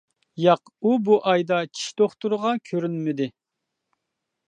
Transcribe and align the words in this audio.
ياق، 0.43 0.71
ئۇ 0.83 0.93
بۇ 1.09 1.17
ئايدا 1.33 1.61
چىش 1.75 1.93
دوختۇرىغا 2.01 2.57
كۆرۈنمىدى. 2.71 3.33